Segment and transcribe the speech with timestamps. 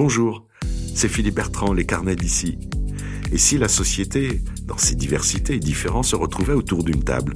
[0.00, 0.46] Bonjour,
[0.94, 2.56] c'est Philippe Bertrand, les carnets d'ici.
[3.32, 7.34] Et si la société, dans ses diversités et différences, se retrouvait autour d'une table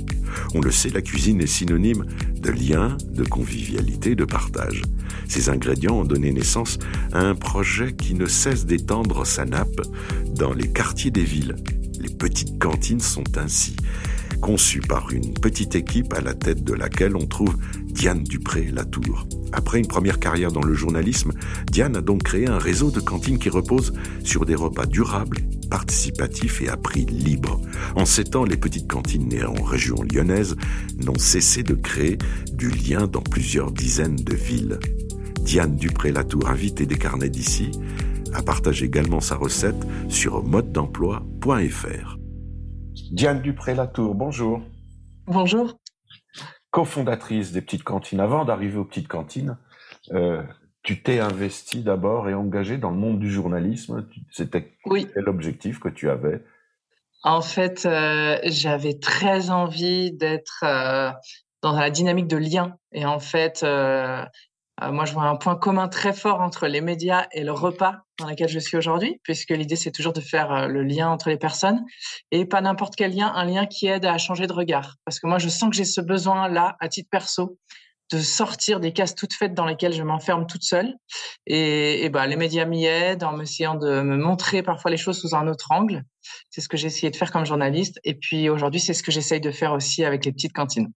[0.54, 2.06] On le sait, la cuisine est synonyme
[2.36, 4.82] de lien, de convivialité, de partage.
[5.26, 6.78] Ces ingrédients ont donné naissance
[7.12, 9.80] à un projet qui ne cesse d'étendre sa nappe
[10.32, 11.56] dans les quartiers des villes.
[11.98, 13.74] Les petites cantines sont ainsi
[14.42, 17.56] conçues par une petite équipe à la tête de laquelle on trouve
[17.86, 19.26] Diane Dupré-Latour.
[19.52, 21.32] Après une première carrière dans le journalisme,
[21.70, 23.92] Diane a donc créé un réseau de cantines qui repose
[24.24, 25.38] sur des repas durables,
[25.70, 27.60] participatifs et à prix libre.
[27.94, 30.56] En sept ans, les petites cantines nées en région lyonnaise
[30.98, 32.18] n'ont cessé de créer
[32.52, 34.78] du lien dans plusieurs dizaines de villes.
[35.40, 37.70] Diane Dupré-Latour, invitée des carnets d'ici,
[38.34, 42.21] a partagé également sa recette sur mode-d'emploi.fr.
[43.12, 44.62] Diane Dupré-Latour, bonjour.
[45.26, 45.78] Bonjour
[46.70, 49.58] cofondatrice des petites cantines, avant d'arriver aux petites cantines,
[50.12, 50.42] euh,
[50.82, 54.08] tu t'es investi d'abord et engagé dans le monde du journalisme.
[54.30, 55.06] C'était oui.
[55.12, 56.42] quel objectif que tu avais?
[57.22, 61.10] En fait, euh, j'avais très envie d'être euh,
[61.60, 62.78] dans la dynamique de lien.
[62.92, 63.62] Et en fait,
[64.90, 68.26] moi, je vois un point commun très fort entre les médias et le repas dans
[68.26, 71.36] lequel je suis aujourd'hui, puisque l'idée, c'est toujours de faire euh, le lien entre les
[71.36, 71.84] personnes
[72.30, 74.96] et pas n'importe quel lien, un lien qui aide à changer de regard.
[75.04, 77.58] Parce que moi, je sens que j'ai ce besoin-là, à titre perso,
[78.10, 80.94] de sortir des cases toutes faites dans lesquelles je m'enferme toute seule.
[81.46, 85.18] Et, et bah, les médias m'y aident en essayant de me montrer parfois les choses
[85.18, 86.04] sous un autre angle.
[86.50, 87.98] C'est ce que j'ai essayé de faire comme journaliste.
[88.04, 90.92] Et puis aujourd'hui, c'est ce que j'essaye de faire aussi avec les petites cantines.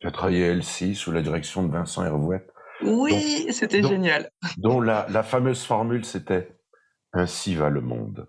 [0.00, 2.51] Tu as travaillé à LCI sous la direction de Vincent Hervouette.
[2.84, 4.30] Oui, c'était génial.
[4.58, 6.48] Dont la, la fameuse formule, c'était
[7.12, 8.28] Ainsi va le monde.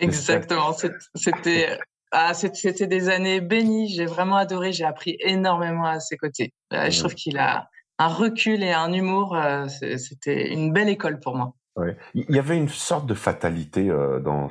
[0.00, 0.74] Exactement.
[1.14, 1.78] C'était.
[2.10, 3.92] Ah, c'était des années bénies.
[3.94, 4.72] J'ai vraiment adoré.
[4.72, 6.54] J'ai appris énormément à ses côtés.
[6.72, 7.68] Euh, je trouve qu'il a
[7.98, 9.36] un recul et un humour.
[9.36, 11.52] Euh, c'était une belle école pour moi.
[11.76, 11.96] Ouais.
[12.14, 14.48] Il y avait une sorte de fatalité euh, dans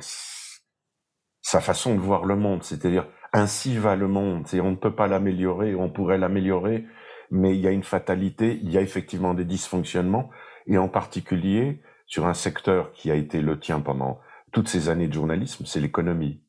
[1.42, 2.62] sa façon de voir le monde.
[2.62, 4.46] C'est-à-dire, ainsi va le monde.
[4.52, 5.74] Et on ne peut pas l'améliorer.
[5.74, 6.86] On pourrait l'améliorer,
[7.30, 10.30] mais il y a une fatalité, il y a effectivement des dysfonctionnements,
[10.66, 14.18] et en particulier sur un secteur qui a été le tien pendant
[14.52, 16.42] toutes ces années de journalisme, c'est l'économie.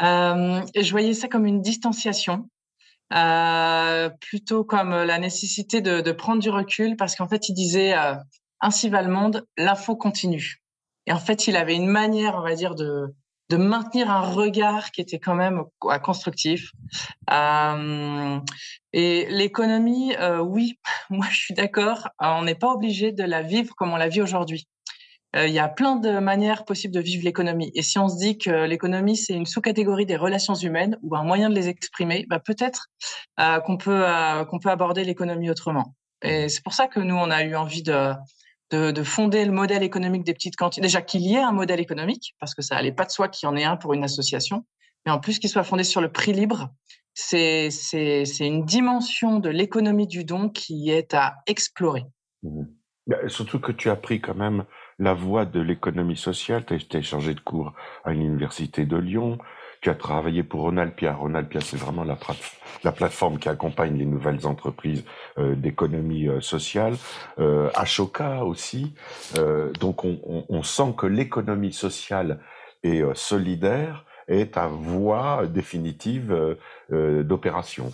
[0.00, 2.48] Euh, je voyais ça comme une distanciation,
[3.14, 8.14] euh, plutôt comme la nécessité de, prendre du recul, parce qu'en fait, il disait euh,
[8.60, 10.62] ainsi va le monde, l'info continue.
[11.06, 13.14] Et en fait, il avait une manière, on va dire, de,
[13.50, 15.64] de maintenir un regard qui était quand même
[16.02, 16.70] constructif.
[17.30, 18.38] Euh,
[18.92, 20.78] et l'économie, euh, oui,
[21.10, 24.22] moi je suis d'accord, on n'est pas obligé de la vivre comme on la vit
[24.22, 24.68] aujourd'hui.
[25.36, 27.70] Euh, il y a plein de manières possibles de vivre l'économie.
[27.74, 31.24] Et si on se dit que l'économie, c'est une sous-catégorie des relations humaines ou un
[31.24, 32.86] moyen de les exprimer, bah peut-être
[33.64, 34.04] qu'on peut,
[34.48, 35.94] qu'on peut aborder l'économie autrement.
[36.22, 38.12] Et c'est pour ça que nous, on a eu envie de,
[38.70, 40.82] de, de, fonder le modèle économique des petites cantines.
[40.82, 43.46] Déjà qu'il y ait un modèle économique, parce que ça allait pas de soi qu'il
[43.46, 44.64] y en ait un pour une association,
[45.04, 46.70] mais en plus qu'il soit fondé sur le prix libre.
[47.14, 47.68] C'est
[48.40, 52.04] une dimension de l'économie du don qui est à explorer.
[52.42, 52.64] Mmh.
[53.06, 54.64] Bah, surtout que tu as pris quand même
[54.98, 56.64] la voie de l'économie sociale.
[56.64, 59.38] Tu as été chargé de cours à l'université de Lyon.
[59.80, 61.14] Tu as travaillé pour Ronalpia.
[61.14, 62.18] Ronalpia, c'est vraiment la,
[62.84, 65.04] la, plateforme qui accompagne les nouvelles entreprises
[65.38, 66.96] euh, d'économie euh, sociale.
[67.38, 68.92] Euh, Ashoka aussi.
[69.80, 72.40] Donc, on, on, sent que l'économie sociale
[72.82, 76.56] et solidaire est ta voie définitive
[76.90, 77.92] d'opération.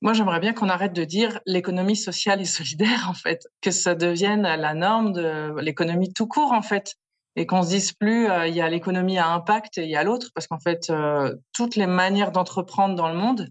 [0.00, 3.94] Moi, j'aimerais bien qu'on arrête de dire l'économie sociale et solidaire, en fait, que ça
[3.94, 6.96] devienne la norme de l'économie tout court, en fait
[7.36, 9.96] et qu'on se dise plus euh, il y a l'économie à impact et il y
[9.96, 13.48] a l'autre parce qu'en fait euh, toutes les manières d'entreprendre dans le monde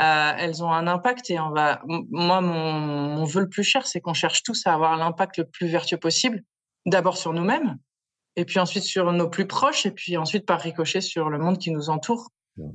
[0.00, 3.86] euh, elles ont un impact et on va moi mon, mon vœu le plus cher
[3.86, 6.42] c'est qu'on cherche tous à avoir l'impact le plus vertueux possible
[6.86, 7.78] d'abord sur nous-mêmes
[8.36, 11.58] et puis ensuite sur nos plus proches et puis ensuite par ricochet sur le monde
[11.58, 12.30] qui nous entoure.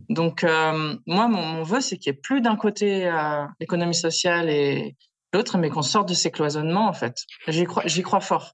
[0.10, 3.96] Donc euh, moi mon, mon vœu c'est qu'il y ait plus d'un côté euh, l'économie
[3.96, 4.96] sociale et
[5.34, 7.24] l'autre mais qu'on sorte de ces cloisonnements en fait.
[7.48, 8.54] J'y crois j'y crois fort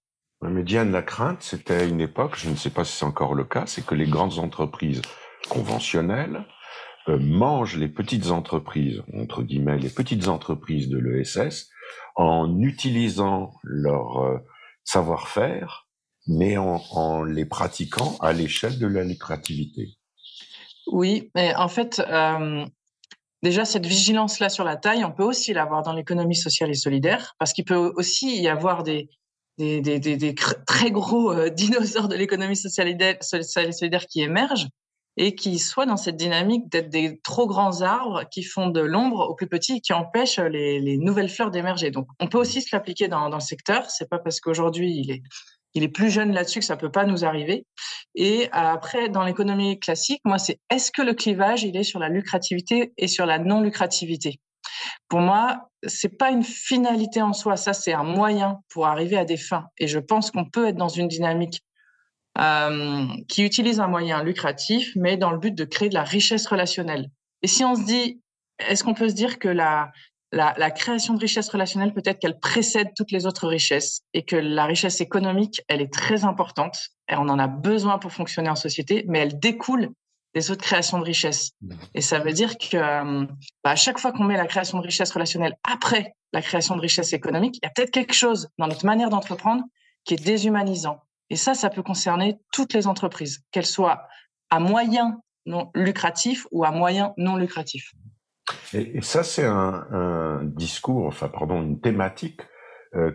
[0.49, 3.35] mais Diane, la crainte, c'était à une époque, je ne sais pas si c'est encore
[3.35, 5.01] le cas, c'est que les grandes entreprises
[5.49, 6.45] conventionnelles
[7.07, 11.69] euh, mangent les petites entreprises, entre guillemets, les petites entreprises de l'ESS,
[12.15, 14.37] en utilisant leur euh,
[14.83, 15.87] savoir-faire,
[16.27, 19.97] mais en, les pratiquant à l'échelle de la lucrativité.
[20.87, 22.65] Oui, mais en fait, euh,
[23.43, 27.35] déjà, cette vigilance-là sur la taille, on peut aussi l'avoir dans l'économie sociale et solidaire,
[27.37, 29.09] parce qu'il peut aussi y avoir des,
[29.57, 34.67] des, des, des, des très gros euh, dinosaures de l'économie sociale et solidaire qui émergent
[35.17, 39.29] et qui soient dans cette dynamique d'être des trop grands arbres qui font de l'ombre
[39.29, 41.89] aux plus petits et qui empêchent les, les nouvelles fleurs d'émerger.
[41.89, 43.89] Donc, on peut aussi se l'appliquer dans, dans le secteur.
[43.89, 45.23] C'est pas parce qu'aujourd'hui il est
[45.75, 47.67] il est plus jeune là-dessus que ça peut pas nous arriver.
[48.15, 52.07] Et après, dans l'économie classique, moi, c'est est-ce que le clivage, il est sur la
[52.07, 54.39] lucrativité et sur la non-lucrativité?
[55.09, 59.25] Pour moi, c'est pas une finalité en soi, ça, c'est un moyen pour arriver à
[59.25, 59.65] des fins.
[59.77, 61.61] Et je pense qu'on peut être dans une dynamique
[62.37, 66.47] euh, qui utilise un moyen lucratif, mais dans le but de créer de la richesse
[66.47, 67.09] relationnelle.
[67.41, 68.21] Et si on se dit,
[68.59, 69.91] est-ce qu'on peut se dire que la,
[70.31, 74.65] la, création de richesse relationnelle, peut-être qu'elle précède toutes les autres richesses et que la
[74.65, 76.77] richesse économique, elle est très importante
[77.09, 79.91] et on en a besoin pour fonctionner en société, mais elle découle
[80.35, 81.51] des autres créations de richesse.
[81.93, 83.25] Et ça veut dire que euh,
[83.63, 86.81] bah, à chaque fois qu'on met la création de richesse relationnelle après la création de
[86.81, 89.63] richesse économique, il y a peut-être quelque chose dans notre manière d'entreprendre
[90.03, 90.99] qui est déshumanisant.
[91.29, 94.07] Et ça, ça peut concerner toutes les entreprises, qu'elles soient
[94.49, 97.93] à moyen non lucratif ou à moyen non lucratif.
[98.73, 102.41] Et, ça, c'est un, discours, enfin, pardon, une thématique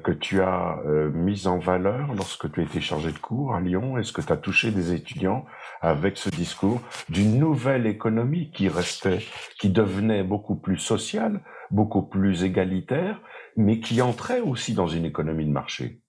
[0.02, 3.96] que tu as euh, mise en valeur lorsque tu étais chargé de cours à Lyon?
[3.98, 5.44] Est-ce que tu as touché des étudiants
[5.80, 9.20] avec ce discours d'une nouvelle économie qui restait,
[9.58, 11.40] qui devenait beaucoup plus sociale,
[11.70, 13.20] beaucoup plus égalitaire,
[13.56, 16.00] mais qui entrait aussi dans une économie de marché?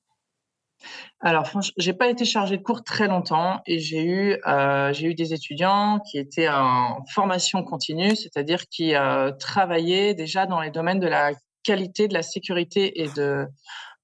[1.20, 5.14] Alors, franchement, j'ai pas été chargée de cours très longtemps et j'ai eu, euh, eu
[5.14, 11.00] des étudiants qui étaient en formation continue, c'est-à-dire qui euh, travaillaient déjà dans les domaines
[11.00, 11.32] de la
[11.64, 13.46] qualité, de la sécurité et de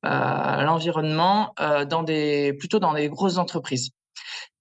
[0.05, 1.53] euh, l'environnement,
[1.89, 3.91] dans des, plutôt dans des grosses entreprises.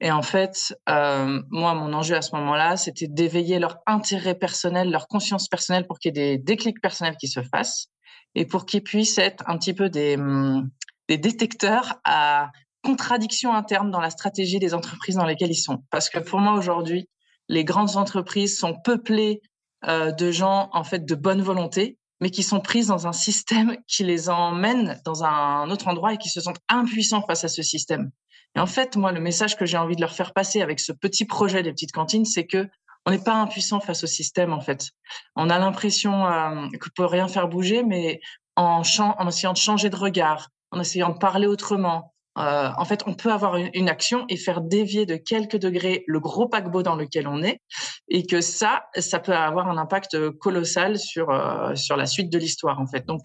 [0.00, 5.08] Et en fait, moi, mon enjeu à ce moment-là, c'était d'éveiller leur intérêt personnel, leur
[5.08, 7.88] conscience personnelle pour qu'il y ait des déclics personnels qui se fassent
[8.36, 10.70] et pour qu'ils puissent être un petit peu des, hum,
[11.08, 12.50] détecteurs à
[12.82, 15.82] contradictions internes dans la stratégie des entreprises dans lesquelles ils sont.
[15.90, 17.08] Parce que pour moi aujourd'hui,
[17.48, 19.40] les grandes entreprises sont peuplées
[19.86, 23.76] euh, de gens en fait de bonne volonté, mais qui sont prises dans un système
[23.86, 27.62] qui les emmène dans un autre endroit et qui se sentent impuissants face à ce
[27.62, 28.10] système.
[28.54, 30.92] Et en fait, moi, le message que j'ai envie de leur faire passer avec ce
[30.92, 32.68] petit projet des petites cantines, c'est que
[33.04, 34.90] on n'est pas impuissant face au système en fait.
[35.36, 38.20] On a l'impression euh, qu'on peut rien faire bouger, mais
[38.56, 42.14] en, en essayant de changer de regard, en essayant de parler autrement.
[42.38, 46.20] Euh, en fait, on peut avoir une, action et faire dévier de quelques degrés le
[46.20, 47.60] gros paquebot dans lequel on est,
[48.08, 52.38] et que ça, ça peut avoir un impact colossal sur euh, sur la suite de
[52.38, 53.06] l'histoire, en fait.
[53.06, 53.22] Donc,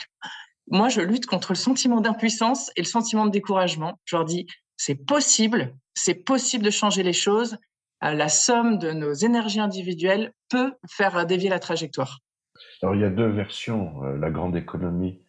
[0.67, 3.99] moi, je lutte contre le sentiment d'impuissance et le sentiment de découragement.
[4.05, 4.47] Je leur dis,
[4.77, 7.57] c'est possible, c'est possible de changer les choses.
[8.03, 12.19] Euh, la somme de nos énergies individuelles peut faire dévier la trajectoire.
[12.81, 14.01] Alors, il y a deux versions.
[14.03, 15.19] la grande économie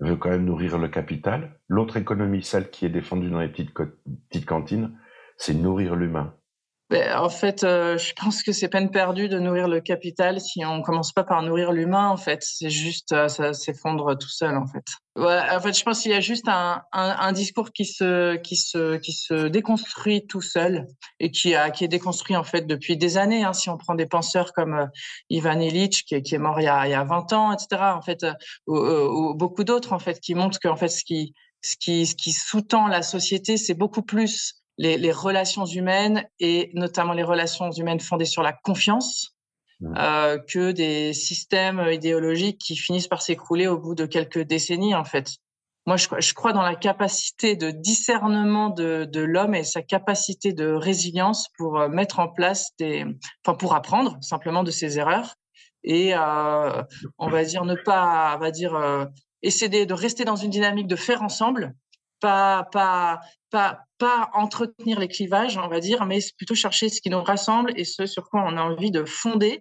[0.00, 1.58] veut quand même nourrir le capital.
[1.68, 4.98] L'autre économie, celle qui est défendue dans les petites, petites cantines,
[5.36, 6.34] c'est nourrir l'humain.
[6.90, 10.64] Ben, en fait, euh, je pense que c'est peine perdue de nourrir le capital si
[10.64, 12.08] on commence pas par nourrir l'humain.
[12.08, 14.56] En fait, c'est juste euh, ça s'effondre tout seul.
[14.56, 14.84] En fait,
[15.16, 18.36] ouais, en fait, je pense qu'il y a juste un, un, un, discours qui se
[18.36, 20.86] qui se qui se déconstruit tout seul
[21.20, 23.44] et qui a qui est déconstruit en fait depuis des années.
[23.44, 24.86] Hein, si on prend des penseurs comme euh,
[25.28, 27.82] Ivan Illich qui, qui, est mort il y, a, il y a 20 ans, etc.
[27.94, 28.24] En fait,
[28.66, 32.14] ou, ou beaucoup d'autres en fait qui montrent qu'en fait ce qui ce qui ce
[32.14, 37.70] qui sous-tend la société, c'est beaucoup plus les, les, relations humaines et notamment les relations
[37.70, 39.36] humaines fondées sur la confiance
[39.80, 39.94] mmh.
[39.96, 45.04] euh, que des systèmes idéologiques qui finissent par s'écrouler au bout de quelques décennies en
[45.04, 45.36] fait.
[45.86, 50.52] Moi, je, je crois dans la capacité de discernement de, de l'homme et sa capacité
[50.52, 53.06] de résilience pour euh, mettre en place des,
[53.44, 55.34] enfin pour apprendre simplement de ses erreurs
[55.84, 56.82] et euh,
[57.18, 59.06] on va dire ne pas, on va dire euh,
[59.42, 61.74] essayer de rester dans une dynamique de faire ensemble
[62.20, 63.20] pas, pas,
[63.50, 67.72] pas, pas entretenir les clivages, on va dire, mais plutôt chercher ce qui nous rassemble
[67.76, 69.60] et ce sur quoi on a envie de fonder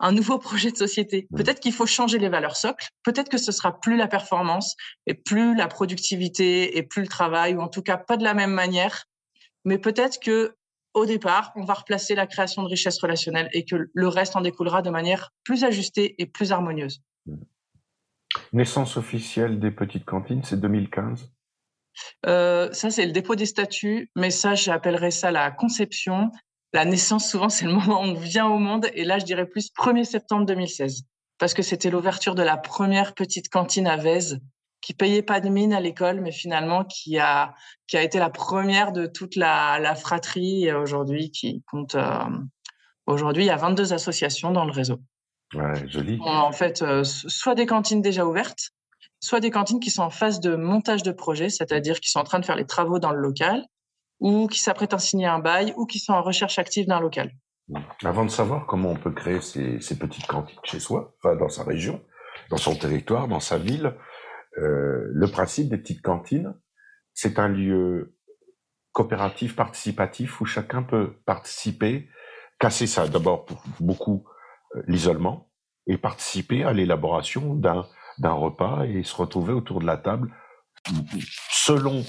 [0.00, 1.26] un nouveau projet de société.
[1.36, 2.86] Peut-être qu'il faut changer les valeurs socles.
[3.02, 4.76] Peut-être que ce sera plus la performance
[5.06, 8.34] et plus la productivité et plus le travail, ou en tout cas pas de la
[8.34, 9.04] même manière.
[9.64, 10.54] Mais peut-être que
[10.94, 14.40] au départ, on va replacer la création de richesses relationnelles et que le reste en
[14.40, 17.02] découlera de manière plus ajustée et plus harmonieuse.
[18.52, 21.32] Naissance officielle des petites cantines, c'est 2015
[22.26, 26.30] euh, ça, c'est le dépôt des statuts, mais ça, j'appellerais ça la conception.
[26.72, 28.88] La naissance, souvent, c'est le moment où on vient au monde.
[28.94, 31.02] Et là, je dirais plus 1er septembre 2016,
[31.38, 34.40] parce que c'était l'ouverture de la première petite cantine à Vèze,
[34.80, 37.54] qui payait pas de mine à l'école, mais finalement qui a
[37.86, 42.28] qui a été la première de toute la, la fratrie aujourd'hui, qui compte euh,
[43.06, 45.00] aujourd'hui il y a 22 associations dans le réseau.
[45.54, 46.18] Ouais, joli.
[46.20, 48.72] En fait, euh, soit des cantines déjà ouvertes,
[49.24, 52.24] soit des cantines qui sont en phase de montage de projet, c'est-à-dire qui sont en
[52.24, 53.64] train de faire les travaux dans le local,
[54.20, 57.32] ou qui s'apprêtent à signer un bail, ou qui sont en recherche active d'un local.
[58.04, 62.02] Avant de savoir comment on peut créer ces, petites cantines chez soi, dans sa région,
[62.50, 63.94] dans son territoire, dans sa ville,
[64.58, 66.54] euh, le principe des petites cantines,
[67.14, 68.14] c'est un lieu
[68.92, 72.10] coopératif, participatif, où chacun peut participer,
[72.58, 73.46] casser ça d'abord
[73.80, 74.26] beaucoup
[74.76, 75.50] euh, l'isolement,
[75.86, 77.86] et participer à l'élaboration d'un
[78.18, 80.34] d'un repas et se retrouver autour de la table,
[81.50, 82.04] selon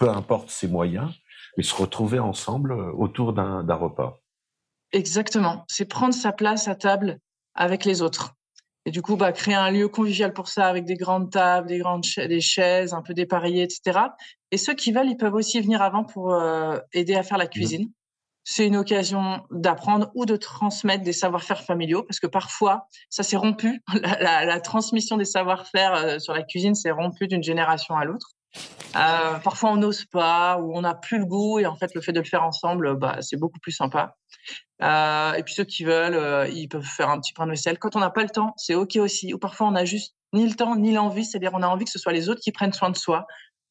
[0.00, 1.10] peu importe ses moyens,
[1.56, 4.20] mais se retrouver ensemble euh, autour d'un repas.
[4.92, 7.18] Exactement, c'est prendre sa place à table
[7.54, 8.34] avec les autres.
[8.86, 11.78] Et du coup, bah, créer un lieu convivial pour ça, avec des grandes tables, des
[11.78, 14.00] grandes des chaises, un peu dépareillées, etc.
[14.50, 17.44] Et ceux qui veulent, ils peuvent aussi venir avant pour euh, aider à faire la
[17.44, 17.50] mmh.
[17.50, 17.90] cuisine.
[18.50, 23.36] C'est une occasion d'apprendre ou de transmettre des savoir-faire familiaux, parce que parfois, ça s'est
[23.36, 23.82] rompu.
[24.20, 28.30] La, transmission des savoir-faire euh, sur la cuisine s'est rompue d'une génération à l'autre.
[28.96, 32.00] Euh, parfois, on n'ose pas ou on n'a plus le goût, et en fait, le
[32.00, 34.16] fait de le faire ensemble, bah, c'est beaucoup plus sympa.
[34.82, 37.78] Euh, et puis ceux qui veulent, ils peuvent faire un petit pain de vaisselle.
[37.78, 39.34] Quand on n'a pas le temps, c'est OK aussi.
[39.34, 41.90] Ou parfois, on n'a juste ni le temps ni l'envie, c'est-à-dire on a envie que
[41.90, 43.26] ce soit les autres qui prennent soin de soi.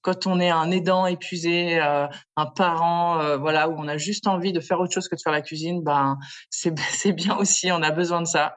[0.08, 4.54] Quand on est un aidant épuisé, euh, un parent, voilà, où on a juste envie
[4.54, 6.18] de faire autre chose que de faire la cuisine, ben
[6.50, 6.72] c'est
[7.12, 7.72] bien aussi.
[7.74, 8.56] On a besoin de ça.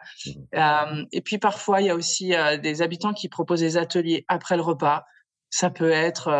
[0.54, 1.06] Mmh.
[1.10, 4.62] et puis parfois, il y a aussi des habitants qui proposent des ateliers après le
[4.62, 5.04] repas.
[5.50, 6.30] Ça peut être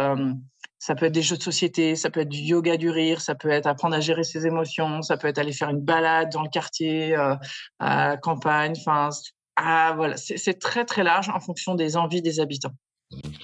[0.81, 3.35] ça peut être des jeux de société, ça peut être du yoga du rire, ça
[3.35, 6.43] peut être apprendre à gérer ses émotions, ça peut être aller faire une balade dans
[6.43, 7.37] le quartier, euh,
[7.79, 8.73] à la campagne.
[8.79, 9.11] Enfin,
[9.57, 12.73] ah, voilà, c'est très très large en fonction des envies des habitants.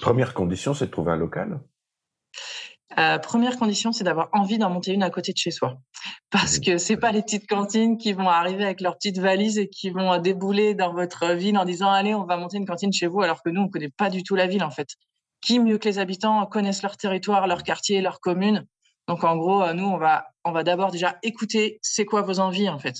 [0.01, 1.59] Première condition, c'est de trouver un local.
[2.97, 5.77] Euh, première condition, c'est d'avoir envie d'en monter une à côté de chez soi.
[6.31, 9.69] Parce que c'est pas les petites cantines qui vont arriver avec leurs petites valises et
[9.69, 13.07] qui vont débouler dans votre ville en disant allez, on va monter une cantine chez
[13.07, 14.87] vous, alors que nous, on connaît pas du tout la ville en fait
[15.41, 18.65] qui mieux que les habitants connaissent leur territoire, leur quartier, leur commune?
[19.07, 22.39] Donc en gros, euh, nous, on va, on va d'abord déjà écouter c'est quoi vos
[22.39, 22.95] envies en fait.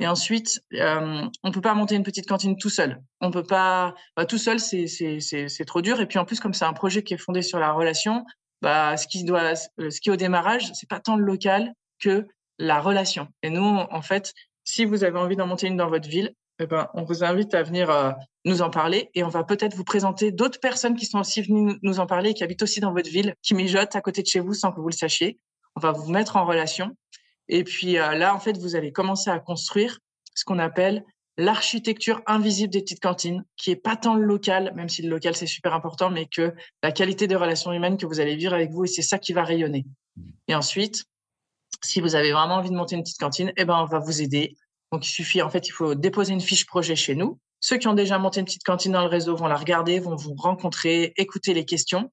[0.00, 3.00] Et ensuite, euh, on peut pas monter une petite cantine tout seul.
[3.20, 6.00] On peut pas bah, tout seul, c'est trop dur.
[6.00, 8.24] Et puis en plus, comme c'est un projet qui est fondé sur la relation,
[8.60, 12.26] bah ce qui doit, ce qui est au démarrage, c'est pas tant le local que
[12.58, 13.28] la relation.
[13.42, 14.32] Et nous, en fait,
[14.64, 17.52] si vous avez envie d'en monter une dans votre ville, eh ben, on vous invite
[17.54, 18.12] à venir euh,
[18.44, 21.76] nous en parler et on va peut-être vous présenter d'autres personnes qui sont aussi venues
[21.82, 24.40] nous en parler, qui habitent aussi dans votre ville, qui mijotent à côté de chez
[24.40, 25.38] vous sans que vous le sachiez.
[25.74, 26.96] On va vous mettre en relation.
[27.48, 29.98] Et puis euh, là, en fait, vous allez commencer à construire
[30.34, 31.04] ce qu'on appelle
[31.36, 35.34] l'architecture invisible des petites cantines, qui est pas tant le local, même si le local
[35.34, 38.70] c'est super important, mais que la qualité des relations humaines que vous allez vivre avec
[38.70, 39.84] vous, et c'est ça qui va rayonner.
[40.46, 41.04] Et ensuite,
[41.82, 44.22] si vous avez vraiment envie de monter une petite cantine, eh ben on va vous
[44.22, 44.56] aider
[44.94, 47.40] donc, il suffit, en fait, il faut déposer une fiche projet chez nous.
[47.58, 50.14] Ceux qui ont déjà monté une petite cantine dans le réseau vont la regarder, vont
[50.14, 52.12] vous rencontrer, écouter les questions.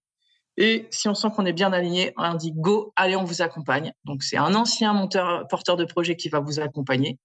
[0.57, 3.93] Et si on sent qu'on est bien aligné, on dit go, allez, on vous accompagne.
[4.03, 7.17] Donc, c'est un ancien monteur, porteur de projet qui va vous accompagner.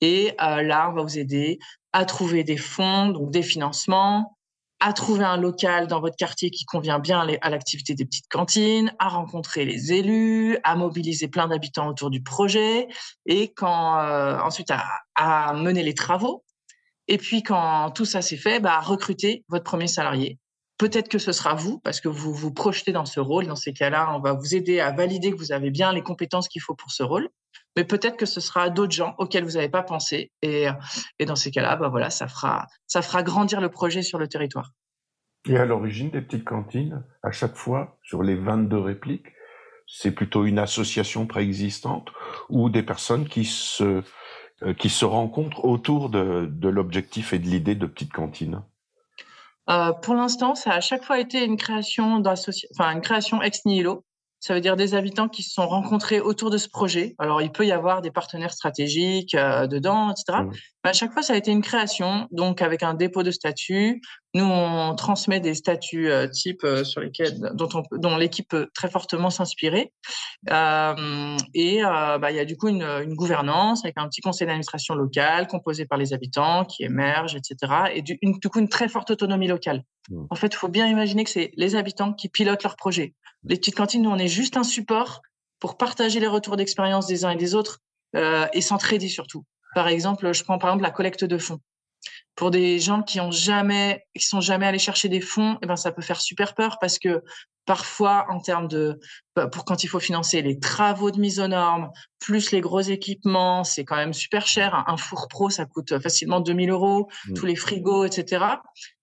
[0.00, 1.58] Et euh, là, on va vous aider
[1.92, 4.36] à trouver des fonds, donc des financements,
[4.80, 8.92] à trouver un local dans votre quartier qui convient bien à l'activité des petites cantines,
[8.98, 12.88] à rencontrer les élus, à mobiliser plein d'habitants autour du projet,
[13.24, 14.70] et euh, ensuite
[15.14, 16.44] à, mener les travaux.
[17.08, 20.38] Et puis quand tout ça s'est fait, bah, recruter votre premier salarié.
[20.78, 23.46] Peut-être que ce sera vous, parce que vous vous projetez dans ce rôle.
[23.46, 26.48] Dans ces cas-là, on va vous aider à valider que vous avez bien les compétences
[26.48, 27.28] qu'il faut pour ce rôle
[27.76, 30.30] mais peut-être que ce sera d'autres gens auxquels vous n'avez pas pensé.
[30.42, 30.66] Et,
[31.18, 34.28] et dans ces cas-là, bah voilà, ça fera, ça fera grandir le projet sur le
[34.28, 34.70] territoire.
[35.46, 39.26] Et à l'origine des petites cantines, à chaque fois, sur les 22 répliques,
[39.86, 42.10] c'est plutôt une association préexistante
[42.48, 44.02] ou des personnes qui se,
[44.62, 48.62] euh, qui se rencontrent autour de l'objectif et de l'idée de petites cantines?
[49.70, 53.64] Euh, Pour l'instant, ça a à chaque fois été une création, enfin, une création ex
[53.64, 54.04] nihilo.
[54.40, 57.14] Ça veut dire des habitants qui se sont rencontrés autour de ce projet.
[57.18, 60.40] Alors, il peut y avoir des partenaires stratégiques euh, dedans, etc.
[60.84, 64.02] Mais à chaque fois, ça a été une création, donc avec un dépôt de statut.
[64.34, 68.68] Nous, on transmet des statuts euh, types euh, sur lesquels, dont, on, dont l'équipe peut
[68.74, 69.92] très fortement s'inspirer.
[70.50, 74.46] Euh, et bah, il y a du coup une, une, gouvernance avec un petit conseil
[74.46, 77.72] d'administration local composé par les habitants qui émergent, etc.
[77.94, 79.84] Et du, une, du coup, une très forte autonomie locale.
[80.10, 80.26] Mmh.
[80.28, 83.14] En fait, il faut bien imaginer que c'est les habitants qui pilotent leur projet.
[83.44, 85.22] Les petites cantines, nous, on est juste un support
[85.60, 87.80] pour partager les retours d'expérience des uns et des autres
[88.16, 89.44] euh, et s'entraider surtout.
[89.74, 91.60] Par exemple, je prends par exemple la collecte de fonds.
[92.34, 95.76] Pour des gens qui ont jamais, qui sont jamais allés chercher des fonds, eh ben
[95.76, 97.22] ça peut faire super peur parce que
[97.64, 98.98] parfois en termes de,
[99.36, 102.80] bah, pour quand il faut financer les travaux de mise aux normes, plus les gros
[102.80, 104.84] équipements, c'est quand même super cher.
[104.86, 107.34] Un four pro, ça coûte facilement 2000 euros, mmh.
[107.34, 108.44] tous les frigos, etc.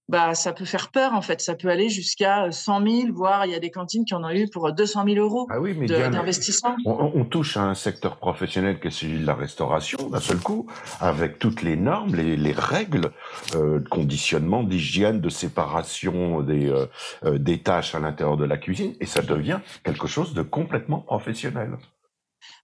[0.08, 1.42] bah, ça peut faire peur en fait.
[1.42, 4.30] Ça peut aller jusqu'à 100 000, voire il y a des cantines qui en ont
[4.30, 6.76] eu pour 200 000 euros ah oui, d'investissement.
[6.86, 10.68] On, touche à un secteur professionnel qui est celui de la restauration d'un seul coup,
[11.00, 13.12] avec toutes les normes, les, règles
[13.56, 16.86] euh, de conditionnement, d'hygiène, de séparation des, euh,
[17.24, 21.00] euh, des tâches à l'intérieur de la cuisine, et ça devient quelque chose de complètement
[21.00, 21.78] professionnel.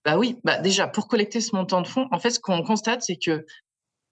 [0.04, 3.02] Bah oui, bah déjà pour collecter ce montant de fonds, en fait, ce qu'on constate,
[3.02, 3.46] c'est que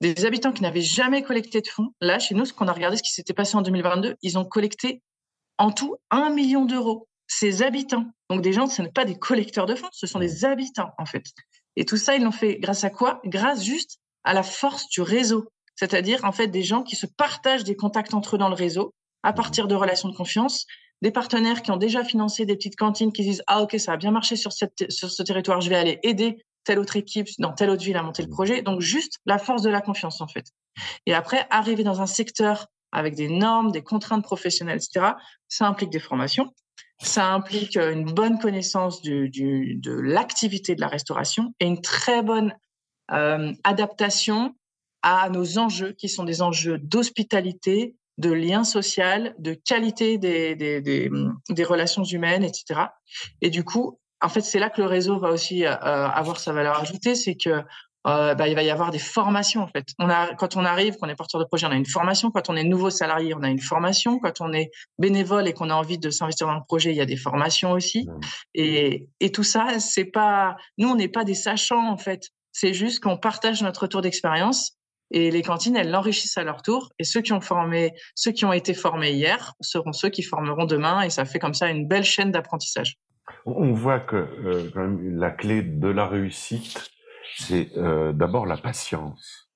[0.01, 1.91] des habitants qui n'avaient jamais collecté de fonds.
[2.01, 4.45] Là, chez nous, ce qu'on a regardé, ce qui s'était passé en 2022, ils ont
[4.45, 5.03] collecté
[5.59, 7.09] en tout un million d'euros.
[7.29, 10.21] Ces habitants, donc des gens, ce ne sont pas des collecteurs de fonds, ce sont
[10.21, 11.25] des habitants en fait.
[11.77, 13.21] Et tout ça, ils l'ont fait grâce à quoi?
[13.25, 17.65] Grâce juste à la force du réseau, c'est-à-dire en fait des gens qui se partagent
[17.65, 20.67] des contacts entre eux dans le réseau à partir de relations de confiance,
[21.03, 23.97] des partenaires qui ont déjà financé des petites cantines qui disent ah ok ça a
[23.97, 27.53] bien marché sur, cette, sur ce territoire, je vais aller aider telle autre équipe dans
[27.53, 28.61] telle autre ville à monter le projet.
[28.61, 30.47] Donc, juste la force de la confiance, en fait.
[31.07, 35.13] Et après, arriver dans un secteur avec des normes, des contraintes professionnelles, etc.,
[35.49, 36.53] ça implique des formations.
[36.99, 42.23] Ça implique euh, une bonne connaissance du, de l'activité de la restauration et une très
[42.23, 42.55] bonne
[43.13, 44.55] euh, adaptation
[45.03, 50.81] à nos enjeux, qui sont des enjeux d'hospitalité, de lien social, de qualité des, des,
[50.81, 51.11] des,
[51.51, 52.81] des, relations humaines, etc.
[53.43, 56.41] Et du coup, en fait, c'est là que le réseau va aussi euh, euh, avoir
[56.41, 57.63] sa valeur ajoutée, c'est que
[58.07, 59.89] euh, bah, il va y avoir des formations en fait.
[59.99, 62.31] On a, quand on arrive, qu'on est porteur de projet, on a une formation.
[62.31, 64.21] Quand on est nouveau salarié, on a une formation.
[64.21, 67.01] Quand on est bénévole et qu'on a envie de s'investir dans le projet, il y
[67.01, 68.07] a des formations aussi.
[68.07, 68.21] Mmh.
[68.55, 72.31] Et, et tout ça, c'est pas, nous, on n'est pas des sachants en fait.
[72.53, 74.77] C'est juste qu'on partage notre retour d'expérience
[75.11, 76.91] et les cantines, elles l'enrichissent à leur tour.
[76.99, 80.65] Et ceux qui ont formé, ceux qui ont été formés hier seront ceux qui formeront
[80.65, 81.03] demain.
[81.03, 82.99] Et ça fait comme ça une belle chaîne d'apprentissage.
[83.47, 86.91] On voit que euh, quand même, la clé de la réussite,
[87.37, 89.49] c'est euh, d'abord la patience.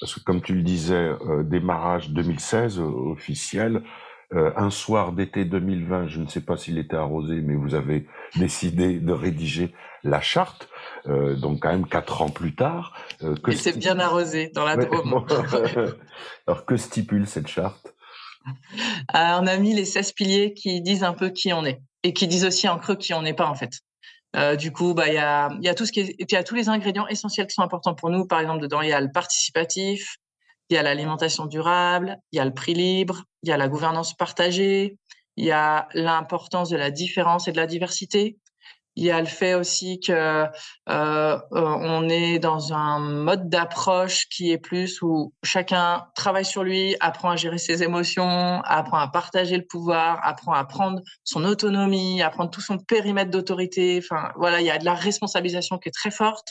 [0.00, 3.82] Parce que comme tu le disais, euh, démarrage 2016 officiel,
[4.34, 8.98] un soir d'été 2020, je ne sais pas s'il était arrosé, mais vous avez décidé
[8.98, 9.74] de rédiger
[10.04, 10.70] la charte.
[11.04, 12.96] donc quand même quatre ans plus tard.
[13.20, 15.26] que Et c'est bien arrosé dans la Drôme.
[16.46, 17.94] Alors que stipule cette charte?
[19.12, 22.26] On a mis les 16 piliers qui disent un peu qui on est et qui
[22.28, 23.80] disent aussi en creux qui on n'est pas en fait.
[24.34, 26.42] Euh, du coup, bah il y a, y a tout ce qui est, y a
[26.42, 28.26] tous les ingrédients essentiels qui sont importants pour nous.
[28.26, 30.16] Par exemple, dedans il y a le participatif,
[30.70, 33.68] il y a l'alimentation durable, il y a le prix libre, il y a la
[33.68, 34.96] gouvernance partagée,
[35.36, 38.38] il y a l'importance de la différence et de la diversité,
[38.96, 40.46] il y a le fait aussi que euh,
[40.88, 46.94] euh, on est dans un mode d'approche qui est plus où chacun travaille sur lui,
[47.00, 52.20] apprend à gérer ses émotions, apprend à partager le pouvoir, apprend à prendre son autonomie,
[52.20, 53.98] à prendre tout son périmètre d'autorité.
[54.02, 56.48] Enfin, voilà, il y a de la responsabilisation qui est très forte.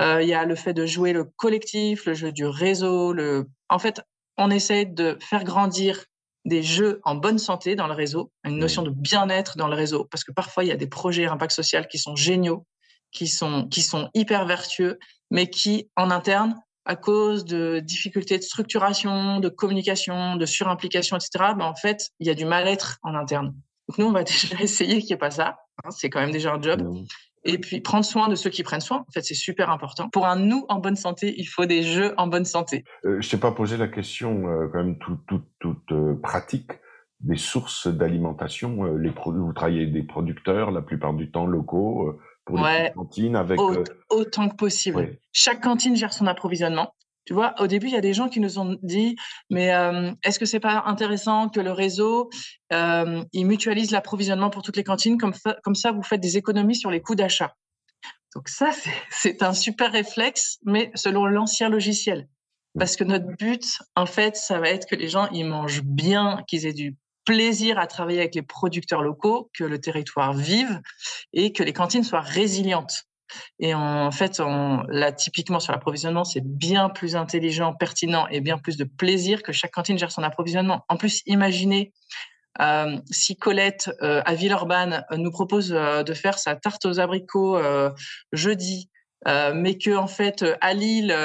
[0.00, 3.12] Euh, il y a le fait de jouer le collectif, le jeu du réseau.
[3.12, 3.48] Le...
[3.70, 4.02] En fait,
[4.36, 6.04] on essaie de faire grandir
[6.44, 10.04] des jeux en bonne santé dans le réseau, une notion de bien-être dans le réseau,
[10.10, 12.66] parce que parfois il y a des projets à impact social qui sont géniaux,
[13.12, 14.98] qui sont, qui sont hyper vertueux,
[15.30, 21.54] mais qui, en interne, à cause de difficultés de structuration, de communication, de surimplication, etc.,
[21.56, 23.54] ben en fait, il y a du mal-être en interne.
[23.88, 25.58] Donc nous, on va déjà essayer qu'il n'y ait pas ça.
[25.84, 26.82] Hein, c'est quand même déjà un job.
[27.44, 29.04] Et puis prendre soin de ceux qui prennent soin.
[29.08, 30.08] En fait, c'est super important.
[30.10, 32.84] Pour un nous en bonne santé, il faut des jeux en bonne santé.
[33.04, 36.70] Euh, je t'ai pas posé la question euh, quand même toute tout, tout, euh, pratique
[37.20, 38.84] des sources d'alimentation.
[38.84, 43.60] Euh, les vous travaillez des producteurs la plupart du temps locaux pour les cantines avec
[44.10, 45.16] autant que possible.
[45.32, 46.92] Chaque cantine gère son approvisionnement.
[47.24, 49.16] Tu vois, au début, il y a des gens qui nous ont dit,
[49.48, 52.30] mais euh, est-ce que c'est pas intéressant que le réseau
[52.72, 56.74] euh, il mutualise l'approvisionnement pour toutes les cantines, comme, comme ça, vous faites des économies
[56.74, 57.54] sur les coûts d'achat?
[58.34, 58.70] Donc ça,
[59.10, 62.28] c'est un super réflexe, mais selon l'ancien logiciel.
[62.78, 66.42] Parce que notre but, en fait, ça va être que les gens, ils mangent bien,
[66.48, 70.80] qu'ils aient du plaisir à travailler avec les producteurs locaux, que le territoire vive
[71.32, 73.04] et que les cantines soient résilientes.
[73.58, 78.58] Et en fait, on, là, typiquement sur l'approvisionnement, c'est bien plus intelligent, pertinent et bien
[78.58, 80.84] plus de plaisir que chaque cantine gère son approvisionnement.
[80.88, 81.92] En plus, imaginez
[82.60, 87.58] euh, si Colette euh, à Villeurbanne nous propose euh, de faire sa tarte aux abricots
[88.32, 88.90] jeudi,
[89.26, 91.16] mais que en fait à Lille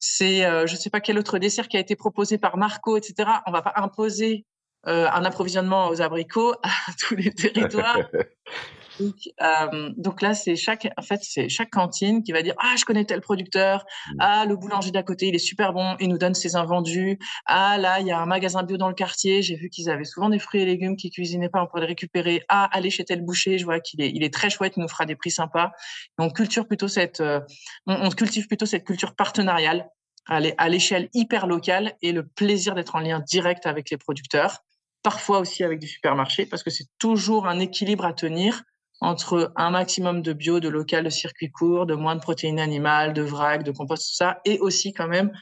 [0.00, 3.30] c'est je ne sais pas quel autre dessert qui a été proposé par Marco, etc.
[3.46, 4.44] On va pas imposer
[4.84, 7.98] un approvisionnement aux abricots à tous les territoires.
[9.00, 12.74] Donc, euh, donc là, c'est chaque, en fait, c'est chaque cantine qui va dire ah
[12.78, 14.16] je connais tel producteur, mmh.
[14.20, 17.78] ah le boulanger d'à côté il est super bon, il nous donne ses invendus, ah
[17.78, 20.28] là il y a un magasin bio dans le quartier, j'ai vu qu'ils avaient souvent
[20.28, 23.22] des fruits et légumes qu'ils cuisinaient pas, on pourrait les récupérer, ah allez chez tel
[23.22, 25.72] boucher, je vois qu'il est, il est très chouette, il nous fera des prix sympas.
[26.18, 27.40] Donc culture plutôt cette, euh,
[27.86, 29.88] on, on cultive plutôt cette culture partenariale.
[30.28, 34.64] À l'échelle hyper locale et le plaisir d'être en lien direct avec les producteurs,
[35.04, 38.64] parfois aussi avec des supermarchés, parce que c'est toujours un équilibre à tenir
[39.00, 43.12] entre un maximum de bio, de local, de circuit court, de moins de protéines animales,
[43.12, 45.32] de vrac, de compost, tout ça, et aussi quand même,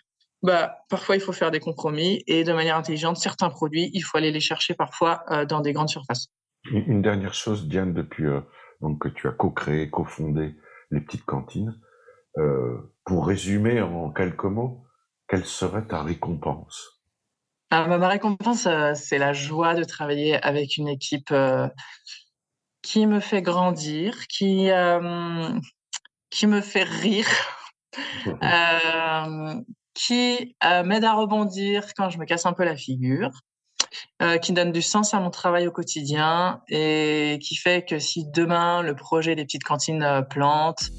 [0.42, 4.18] bah, parfois il faut faire des compromis et de manière intelligente, certains produits, il faut
[4.18, 6.26] aller les chercher parfois euh, dans des grandes surfaces.
[6.70, 8.40] Une dernière chose, Diane, depuis euh,
[8.80, 10.54] donc, que tu as co-créé, co-fondé
[10.90, 11.78] les petites cantines,
[12.38, 14.84] euh, pour résumer en quelques mots,
[15.28, 17.02] quelle serait ta récompense?
[17.70, 21.32] Ah, bah, Ma récompense, c'est la joie de travailler avec une équipe
[22.84, 24.68] qui me fait grandir, qui,
[26.30, 27.26] qui me fait rire,
[29.94, 33.30] qui m'aide à rebondir quand je me casse un peu la figure.
[34.42, 38.82] qui donne du sens à mon travail au quotidien et qui fait que si demain
[38.82, 40.90] le projet des petites cantines plante,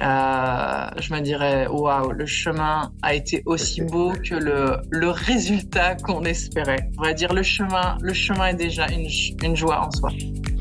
[0.00, 5.94] euh, je me dirais, waouh, le chemin a été aussi beau que le, le résultat
[5.96, 6.90] qu'on espérait.
[6.98, 9.08] On va dire, le chemin, le chemin est déjà une,
[9.42, 10.10] une joie en soi.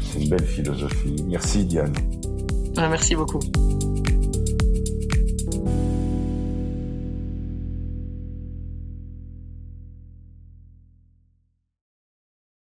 [0.01, 1.23] C'est une belle philosophie.
[1.27, 1.93] Merci Diane.
[2.77, 3.39] merci beaucoup.